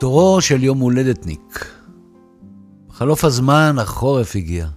[0.00, 1.66] תורו של יום הולדתניק.
[2.88, 4.68] בחלוף הזמן החורף הגיע,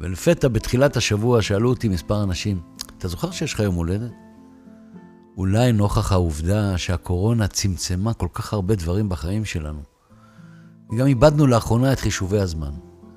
[0.00, 2.60] ולפתע בתחילת השבוע שאלו אותי מספר אנשים,
[2.98, 4.10] אתה זוכר שיש לך יום הולדת?
[5.36, 9.80] אולי נוכח העובדה שהקורונה צמצמה כל כך הרבה דברים בחיים שלנו.
[10.92, 12.72] וגם איבדנו לאחרונה את חישובי הזמן.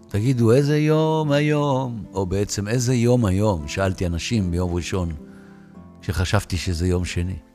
[0.08, 2.04] תגידו, איזה יום היום?
[2.14, 3.68] או בעצם, איזה יום היום?
[3.68, 5.10] שאלתי אנשים ביום ראשון,
[6.02, 7.49] כשחשבתי שזה יום שני.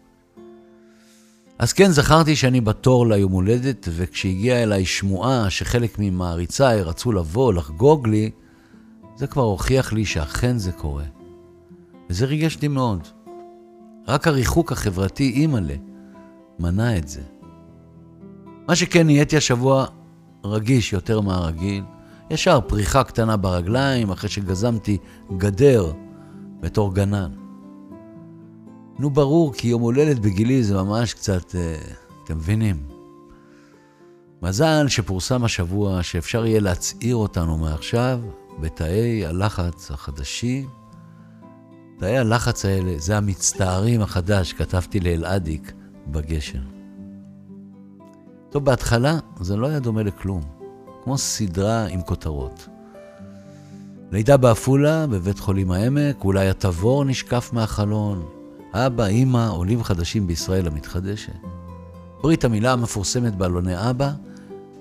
[1.59, 8.09] אז כן, זכרתי שאני בתור ליום הולדת, וכשהגיעה אליי שמועה שחלק ממעריציי רצו לבוא, לחגוג
[8.09, 8.31] לי,
[9.17, 11.05] זה כבר הוכיח לי שאכן זה קורה.
[12.11, 13.09] וזה ריגש אותי מאוד.
[14.09, 15.75] רק הריחוק החברתי אימא'לה
[16.59, 17.21] מנע את זה.
[18.69, 19.87] מה שכן, נהייתי השבוע
[20.45, 21.85] רגיש יותר מהרגיל.
[22.31, 24.99] ישר פריחה קטנה ברגליים אחרי שגזמתי
[25.37, 25.93] גדר
[26.61, 27.44] בתור גנן.
[28.99, 31.77] נו, ברור, כי יום הולדת בגילי זה ממש קצת, אה,
[32.25, 32.77] אתם מבינים?
[34.43, 38.21] מזל שפורסם השבוע שאפשר יהיה להצעיר אותנו מעכשיו
[38.61, 40.69] בתאי הלחץ החדשים.
[41.99, 45.73] תאי הלחץ האלה, זה המצטערים החדש, כתבתי לאלעדיק
[46.07, 46.59] בגשר.
[48.51, 50.43] טוב, בהתחלה זה לא היה דומה לכלום,
[51.05, 52.69] כמו סדרה עם כותרות.
[54.13, 58.27] לידה בעפולה, בבית חולים העמק, אולי התבור נשקף מהחלון,
[58.77, 61.33] אבא, אימא, עולים חדשים בישראל המתחדשת.
[62.23, 64.13] ברית המילה המפורסמת באלוני אבא,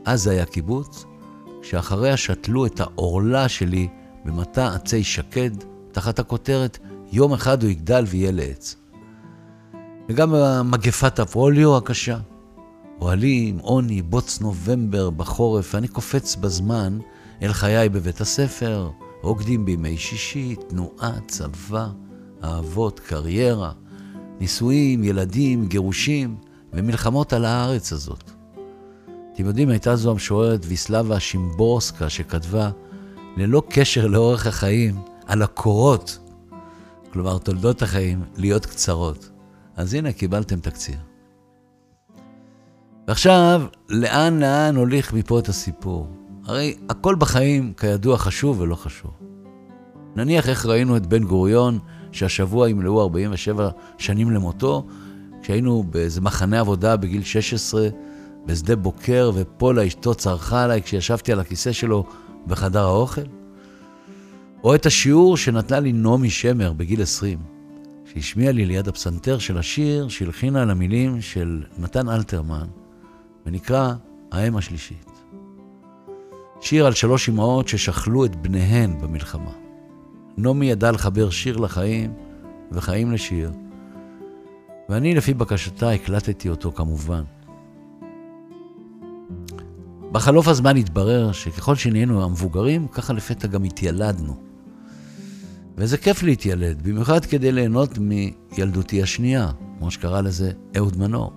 [0.06, 1.06] אז זה היה קיבוץ,
[1.62, 3.88] שאחריה שתלו את העורלה שלי
[4.26, 5.52] במטע עצי שקד,
[5.92, 6.78] תחת הכותרת
[7.12, 8.76] יום אחד הוא יגדל ויהיה לעץ.
[10.10, 10.34] וגם
[10.72, 12.18] מגפת הפרוליו הקשה.
[13.02, 17.00] אוהלים, עוני, בוץ נובמבר בחורף, ואני קופץ בזמן
[17.42, 18.90] אל חיי בבית הספר,
[19.22, 21.88] רוקדים בימי שישי, תנועה, צבא,
[22.44, 23.72] אהבות, קריירה,
[24.44, 26.36] נישואים, ילדים, גירושים
[26.74, 28.32] ומלחמות על הארץ הזאת.
[29.34, 32.70] אתם יודעים, הייתה זו המשוררת ויסלבה שימבורסקה שכתבה,
[33.38, 34.96] ללא קשר לאורך החיים,
[35.26, 36.20] על הקורות
[37.14, 39.30] כלומר תולדות החיים, להיות קצרות.
[39.76, 40.98] אז הנה, קיבלתם תקציר.
[43.08, 46.08] ועכשיו, לאן לאן הוליך מפה את הסיפור?
[46.46, 49.12] הרי הכל בחיים, כידוע, חשוב ולא חשוב.
[50.16, 51.80] נניח איך ראינו את בן גוריון,
[52.14, 54.86] שהשבוע ימלאו 47 שנים למותו,
[55.42, 57.88] כשהיינו באיזה מחנה עבודה בגיל 16,
[58.46, 62.04] בשדה בוקר, ופולה אשתו צרחה עליי כשישבתי על הכיסא שלו
[62.48, 63.22] בחדר האוכל.
[64.64, 67.40] או את השיעור שנתנה לי נעמי שמר בגיל 20,
[68.14, 72.68] שהשמיעה לי ליד הפסנתר של השיר שהלחינה על המילים של נתן אלתרמן,
[73.46, 73.94] ונקרא
[74.32, 75.10] האם השלישית.
[76.62, 79.63] שיר על שלוש אמהות ששכלו את בניהן במלחמה.
[80.38, 82.14] נעמי ידעה לחבר שיר לחיים
[82.72, 83.52] וחיים לשיר,
[84.90, 87.24] ואני לפי בקשתה הקלטתי אותו כמובן.
[90.12, 94.36] בחלוף הזמן התברר שככל שנהיינו המבוגרים, ככה לפתע גם התיילדנו.
[95.78, 101.34] וזה כיף להתיילד, במיוחד כדי ליהנות מילדותי השנייה, כמו שקרא לזה אהוד מנור.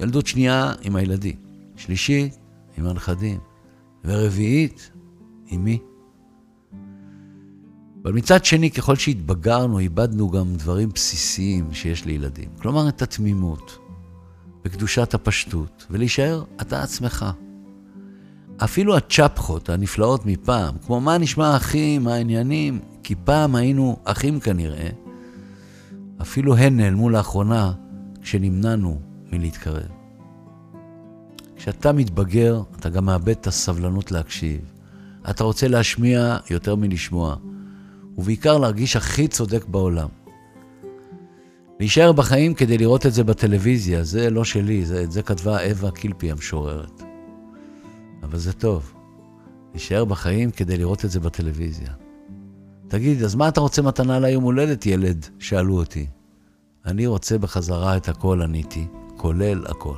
[0.00, 1.36] ילדות שנייה עם הילדים,
[1.76, 2.38] שלישית
[2.78, 3.38] עם הנכדים,
[4.04, 4.90] ורביעית
[5.46, 5.78] עם מי.
[8.04, 12.48] אבל מצד שני, ככל שהתבגרנו, איבדנו גם דברים בסיסיים שיש לילדים.
[12.58, 13.78] כלומר, את התמימות,
[14.64, 17.26] וקדושת הפשטות, ולהישאר אתה עצמך.
[18.64, 24.88] אפילו הצ'פחות הנפלאות מפעם, כמו מה נשמע אחי, מה העניינים, כי פעם היינו אחים כנראה,
[26.22, 27.72] אפילו הן נעלמו לאחרונה
[28.22, 29.00] כשנמנענו
[29.32, 29.88] מלהתקרב.
[31.56, 34.60] כשאתה מתבגר, אתה גם מאבד את הסבלנות להקשיב.
[35.30, 37.36] אתה רוצה להשמיע יותר מלשמוע,
[38.18, 40.08] ובעיקר להרגיש הכי צודק בעולם.
[41.80, 45.90] להישאר בחיים כדי לראות את זה בטלוויזיה, זה לא שלי, זה, את זה כתבה אווה
[45.90, 47.02] קילפי המשוררת.
[48.22, 48.92] אבל זה טוב.
[49.72, 51.92] להישאר בחיים כדי לראות את זה בטלוויזיה.
[52.88, 55.26] תגיד, אז מה אתה רוצה מתנה ליום הולדת, ילד?
[55.38, 56.06] שאלו אותי.
[56.86, 58.86] אני רוצה בחזרה את הכל, עניתי,
[59.16, 59.96] כולל הכל.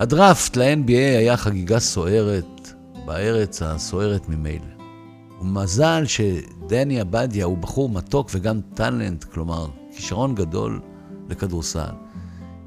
[0.00, 2.72] הדראפט ל-NBA היה חגיגה סוערת,
[3.06, 4.77] בארץ הסוערת ממילא.
[5.40, 10.80] ומזל שדני עבדיה הוא בחור מתוק וגם טאלנט, כלומר, כישרון גדול
[11.28, 11.90] לכדורסל.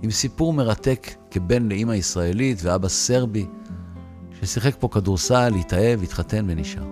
[0.01, 3.45] עם סיפור מרתק כבן לאימא ישראלית ואבא סרבי,
[4.39, 6.83] ששיחק פה כדורסל, התאהב, התחתן ונשאר.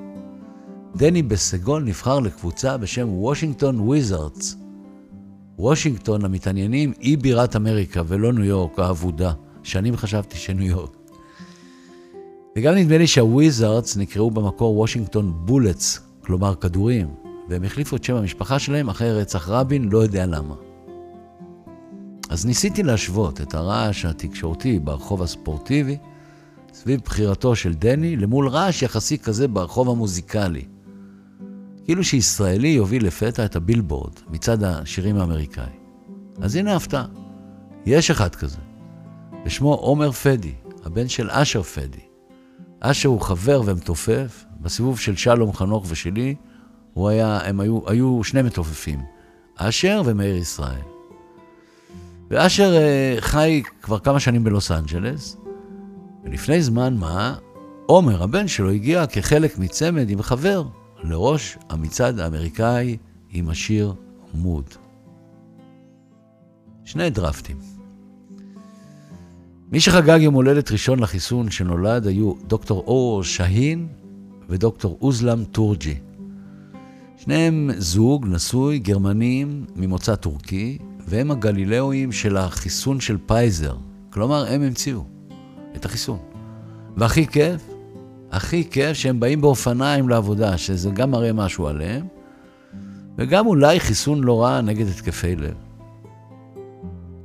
[0.96, 4.58] דני בסגול נבחר לקבוצה בשם וושינגטון וויזארדס.
[5.58, 9.34] וושינגטון, למתעניינים, היא בירת אמריקה ולא ניו יורק האבודה.
[9.64, 10.99] שנים חשבתי שניו יורק.
[12.60, 17.08] וגם נדמה לי שהוויזארדס נקראו במקור וושינגטון בולטס, כלומר כדורים,
[17.50, 20.56] והם החליפו את שם המשפחה שלהם אחרי רצח רבין, לא יודע למה.
[22.30, 25.98] אז ניסיתי להשוות את הרעש התקשורתי ברחוב הספורטיבי
[26.74, 30.66] סביב בחירתו של דני למול רעש יחסי כזה ברחוב המוזיקלי.
[31.86, 35.74] כאילו שישראלי יוביל לפתע את הבילבורד מצד השירים האמריקאי.
[36.42, 37.06] אז הנה ההפתעה,
[37.86, 38.60] יש אחד כזה,
[39.46, 40.54] ושמו עומר פדי,
[40.86, 42.09] הבן של אשר פדי.
[42.80, 46.36] אשר הוא חבר ומתופף, בסיבוב של שלום חנוך ושלי,
[46.94, 49.00] הוא היה, הם היו, היו שני מתופפים,
[49.56, 50.82] אשר ומאיר ישראל.
[52.30, 55.38] ואשר uh, חי כבר כמה שנים בלוס אנג'לס,
[56.24, 57.36] ולפני זמן מה,
[57.86, 60.64] עומר, הבן שלו, הגיע כחלק מצמד עם חבר
[61.04, 62.98] לראש המצעד האמריקאי
[63.30, 63.94] עם השיר
[64.34, 64.70] מוד.
[66.86, 67.79] שני דרפטים.
[69.72, 73.88] מי שחגג יום הולדת ראשון לחיסון שנולד היו דוקטור אוור שאהין
[74.50, 75.98] ודוקטור אוזלם טורצ'י.
[77.18, 80.78] שניהם זוג נשוי, גרמנים ממוצא טורקי,
[81.08, 83.76] והם הגלילאואים של החיסון של פייזר.
[84.10, 85.04] כלומר, הם המציאו
[85.76, 86.20] את החיסון.
[86.98, 87.62] והכי כיף,
[88.32, 92.08] הכי כיף שהם באים באופניים לעבודה, שזה גם מראה משהו עליהם,
[93.18, 95.69] וגם אולי חיסון לא רע נגד התקפי לב.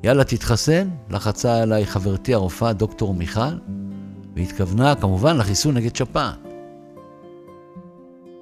[0.05, 3.41] יאללה, תתחסן, לחצה עליי חברתי הרופאה דוקטור מיכל,
[4.37, 6.39] והתכוונה כמובן לחיסון נגד שפעת.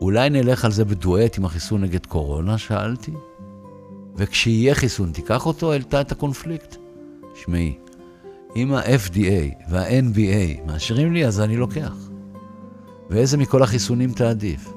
[0.01, 2.59] אולי נלך על זה בדואט עם החיסון נגד קורונה?
[2.59, 3.13] שאלתי.
[4.17, 5.73] וכשיהיה חיסון, תיקח אותו?
[5.73, 6.77] העלתה את הקונפליקט.
[7.35, 7.79] שמעי,
[8.57, 11.95] אם ה-FDA וה-NBA מאשרים לי, אז אני לוקח.
[13.11, 14.73] ואיזה מכל החיסונים תעדיף?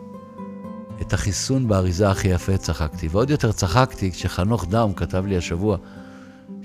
[1.02, 5.78] את החיסון באריזה הכי יפה צחקתי, ועוד יותר צחקתי כשחנוך דאום כתב לי השבוע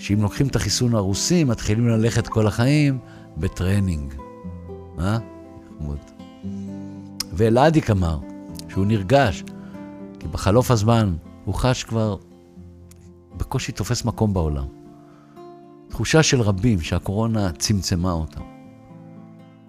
[0.00, 2.98] שאם לוקחים את החיסון הרוסי, מתחילים ללכת כל החיים
[3.36, 4.14] בטרנינג.
[4.98, 5.18] אה?
[5.78, 5.98] חמוד.
[7.32, 8.18] ואלעדיק אמר
[8.68, 9.44] שהוא נרגש,
[10.20, 11.14] כי בחלוף הזמן
[11.44, 12.16] הוא חש כבר
[13.36, 14.66] בקושי תופס מקום בעולם.
[15.88, 18.42] תחושה של רבים שהקורונה צמצמה אותם.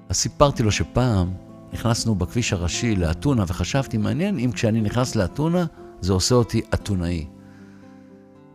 [0.10, 1.34] אז סיפרתי לו שפעם
[1.74, 5.66] נכנסנו בכביש הראשי לאתונה, וחשבתי, מעניין אם כשאני נכנס לאתונה,
[6.02, 7.26] זה עושה אותי אתונאי.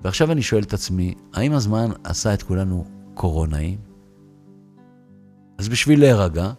[0.03, 2.85] ועכשיו אני שואל את עצמי, האם הזמן עשה את כולנו
[3.15, 3.79] קורונאים?
[5.59, 6.53] אז בשביל להירגע,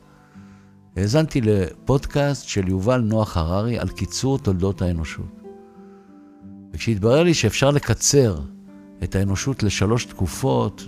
[0.96, 5.42] האזנתי לפודקאסט של יובל נוח הררי על קיצור תולדות האנושות.
[6.74, 8.40] וכשהתברר לי שאפשר לקצר
[9.04, 10.88] את האנושות לשלוש תקופות,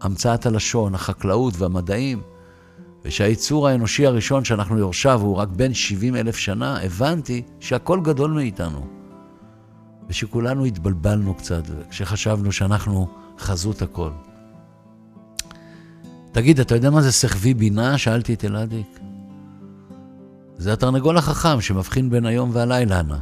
[0.00, 2.22] המצאת הלשון, החקלאות והמדעים,
[3.04, 8.99] ושהייצור האנושי הראשון שאנחנו יורשיו הוא רק בן 70 אלף שנה, הבנתי שהכל גדול מאיתנו.
[10.10, 13.08] ושכולנו התבלבלנו קצת כשחשבנו שאנחנו
[13.38, 14.10] חזות הכל.
[16.32, 17.98] תגיד, אתה יודע מה זה סחבי בינה?
[17.98, 19.00] שאלתי את אלעדיק.
[20.58, 23.16] זה התרנגול החכם שמבחין בין היום והלילה, נא.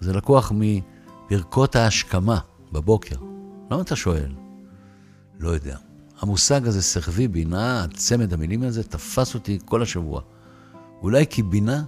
[0.00, 2.38] זה לקוח מברכות ההשכמה
[2.72, 3.16] בבוקר.
[3.70, 4.32] למה אתה שואל?
[5.38, 5.76] לא יודע.
[6.20, 10.20] המושג הזה, סחבי בינה, צמד המילים הזה, תפס אותי כל השבוע.
[11.02, 11.84] אולי כי בינה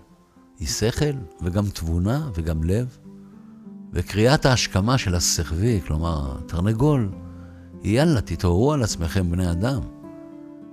[0.58, 2.98] היא שכל וגם תבונה וגם לב,
[3.92, 7.08] וקריאת ההשכמה של הסחבי, כלומר, תרנגול,
[7.82, 9.80] היא יאללה, תתעוררו על עצמכם, בני אדם.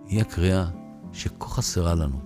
[0.07, 0.65] היא הקריאה
[1.13, 2.19] שכה חסרה לנו.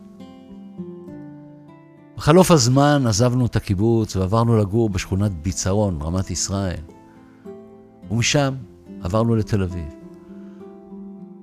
[2.18, 6.82] בחלוף הזמן עזבנו את הקיבוץ ועברנו לגור בשכונת ביצרון, רמת ישראל.
[8.12, 8.54] ומשם
[9.02, 9.88] עברנו לתל אביב.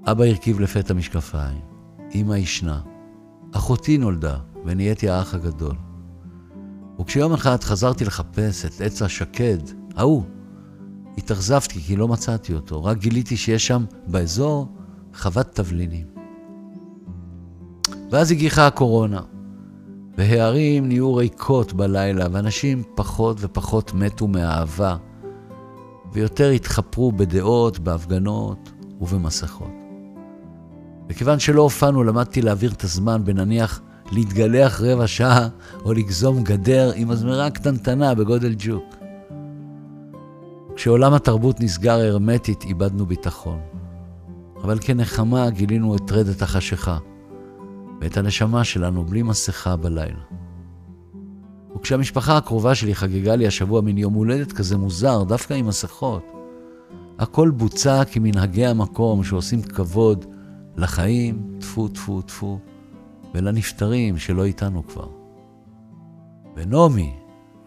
[0.04, 1.60] אבא הרכיב לפתע משקפיים,
[2.14, 2.80] אמא ישנה,
[3.52, 5.74] אחותי נולדה ונהייתי האח הגדול.
[7.00, 9.58] וכשיום אחד חזרתי לחפש את עץ השקד,
[9.96, 10.22] ההוא,
[11.18, 14.68] התאכזבתי כי לא מצאתי אותו, רק גיליתי שיש שם באזור
[15.14, 16.06] חוות תבלינים.
[18.10, 19.20] ואז הגיחה הקורונה,
[20.18, 24.96] והערים נהיו ריקות בלילה, ואנשים פחות ופחות מתו מאהבה,
[26.12, 29.70] ויותר התחפרו בדעות, בהפגנות ובמסכות.
[31.08, 33.80] וכיוון שלא הופענו, למדתי להעביר את הזמן בנניח
[34.12, 35.48] להתגלח רבע שעה
[35.84, 38.94] או לגזום גדר עם הזמרה קטנטנה בגודל ג'וק.
[40.76, 43.58] כשעולם התרבות נסגר הרמטית, איבדנו ביטחון.
[44.62, 46.98] אבל כנחמה גילינו את רדת החשיכה,
[48.00, 50.22] ואת הנשמה שלנו בלי מסכה בלילה.
[51.76, 56.22] וכשהמשפחה הקרובה שלי חגגה לי השבוע מין יום הולדת כזה מוזר, דווקא עם מסכות,
[57.18, 60.24] הכל בוצע כמנהגי המקום שעושים כבוד
[60.76, 62.58] לחיים, טפו טפו טפו,
[63.36, 65.08] ולנפטרים שלא איתנו כבר.
[66.56, 67.12] ונעמי,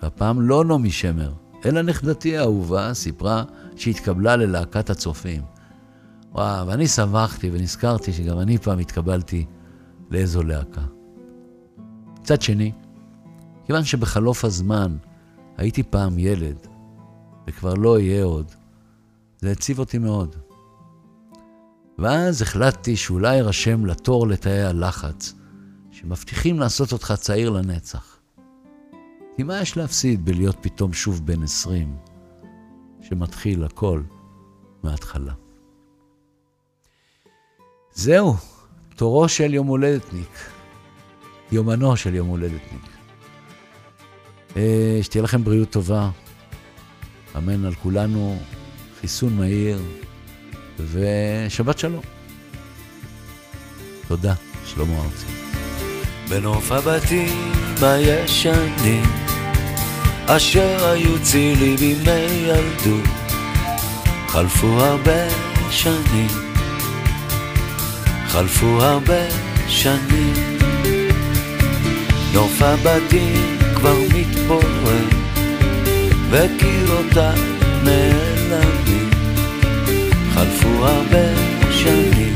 [0.02, 1.34] והפעם לא נעמי שמר,
[1.66, 3.44] אלא נכדתי האהובה, סיפרה
[3.76, 5.42] שהתקבלה ללהקת הצופים.
[6.32, 9.46] וואו, ואני שמחתי ונזכרתי שגם אני פעם התקבלתי
[10.10, 10.82] לאיזו להקה.
[12.22, 12.72] מצד שני,
[13.66, 14.98] כיוון שבחלוף הזמן
[15.58, 16.68] הייתי פעם ילד,
[17.48, 18.52] וכבר לא אהיה עוד,
[19.40, 20.36] זה הציב אותי מאוד.
[22.00, 25.34] ואז החלטתי שאולי ארשם לתור לתאי הלחץ,
[26.02, 28.20] שמבטיחים לעשות אותך צעיר לנצח.
[29.38, 31.98] כי מה יש להפסיד בלהיות פתאום שוב בן עשרים,
[33.02, 34.02] שמתחיל הכל
[34.84, 35.34] מההתחלה?
[37.94, 38.36] זהו,
[38.96, 40.40] תורו של יום הולדתניק,
[41.52, 42.90] יומנו של יום הולדתניק.
[44.58, 46.10] אה, שתהיה לכם בריאות טובה,
[47.38, 48.40] אמן על כולנו,
[49.02, 49.82] חיסון מהיר,
[50.80, 52.04] ושבת שלום.
[54.08, 54.34] תודה,
[54.66, 55.49] שלמה ארצי.
[56.30, 59.04] בנוף הבתים הישנים,
[60.26, 63.10] אשר היו צילי בימי ילדות,
[64.28, 65.28] חלפו הרבה
[65.70, 66.28] שנים,
[68.28, 69.24] חלפו הרבה
[69.68, 70.34] שנים.
[72.34, 75.08] נוף הבתים כבר מתפורר,
[76.30, 77.34] וקירותיו
[77.84, 79.10] נעלמים,
[80.34, 81.26] חלפו הרבה
[81.72, 82.36] שנים,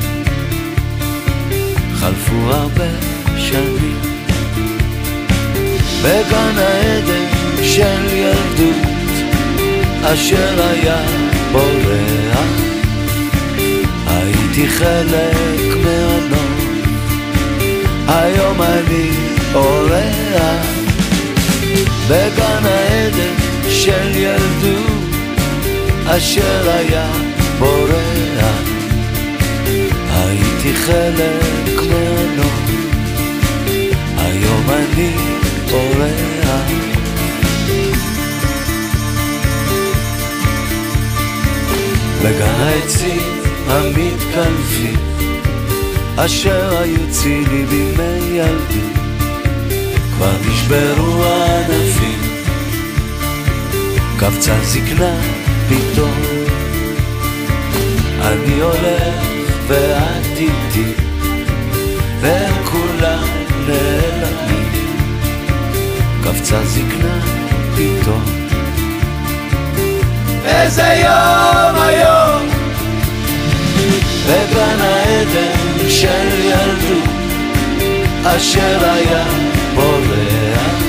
[1.94, 3.13] חלפו הרבה
[3.50, 4.00] שנים.
[6.04, 7.26] בגן העדן
[7.64, 8.88] של ילדות,
[10.04, 11.02] אשר היה
[11.52, 12.48] בורח,
[14.08, 16.64] הייתי חלק מהנוף,
[18.08, 19.10] היום אני
[19.54, 20.66] אורח.
[22.08, 23.34] בגן העדן
[23.70, 25.04] של ילדות,
[26.06, 27.12] אשר היה
[27.60, 28.62] בורח,
[30.10, 32.93] הייתי חלק מהנוף.
[34.34, 35.14] היום אני
[35.72, 36.24] אורח.
[42.24, 44.96] בגן העצים המתקלפים,
[46.16, 48.98] אשר היו צילי בימי ילדות,
[50.16, 52.20] כבר נשברו הענפים,
[54.20, 55.16] קפצה זקנה
[55.70, 56.22] פתאום.
[58.22, 59.26] אני הולך
[59.68, 60.92] ואת איתי,
[62.22, 63.23] והם כולם
[66.24, 67.20] קפצה זקנה
[67.76, 68.24] פתאום.
[70.46, 72.50] איזה יום היום.
[74.28, 77.10] בגן העדן של ילדות
[78.26, 79.24] אשר היה
[79.76, 80.84] בורח.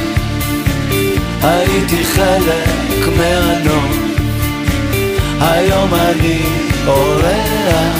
[1.42, 4.14] הייתי חלק מהנום
[5.40, 6.42] היום אני
[6.86, 7.98] אורח.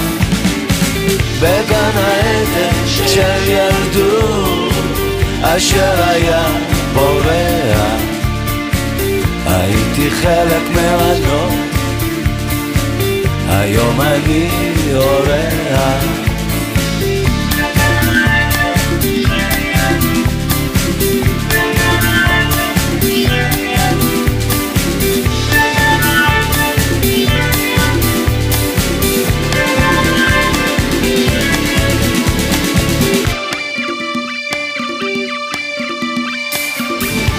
[1.41, 4.73] בגן העדן של ילדות
[5.43, 6.47] אשר היה
[11.15, 11.55] מהנוף
[13.49, 14.49] היום אני
[14.95, 16.05] אורח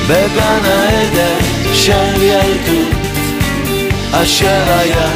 [0.07, 1.39] בגן העדן
[1.73, 2.84] של ילדות
[4.11, 5.07] אשר היה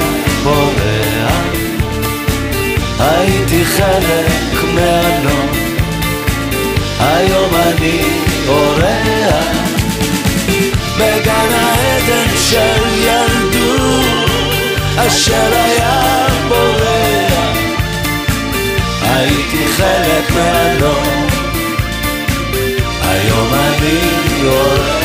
[0.43, 1.59] בורח.
[2.99, 5.57] הייתי חלק מהנוף
[6.99, 8.01] היום אני
[8.47, 9.45] אורח.
[10.97, 14.29] בגן העדן של ילדות
[14.97, 17.57] אשר היה בורח.
[19.01, 21.33] הייתי חלק מהנוף
[23.01, 23.99] היום אני
[24.45, 24.99] אורח.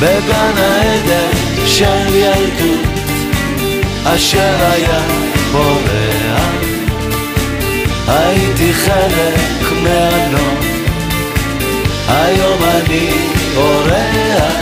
[0.00, 2.86] בגן העדן של ילדות
[4.04, 5.00] אשר היה
[5.52, 6.52] בורח.
[8.08, 10.64] הייתי חלק מהנוף
[12.08, 13.10] היום אני
[13.56, 14.54] אורח.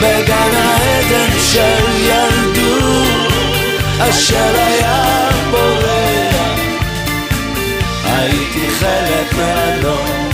[0.00, 3.32] בגן העדן של ילדות
[3.98, 6.60] אשר היה בורח.
[8.04, 10.25] הייתי חלק מהנוף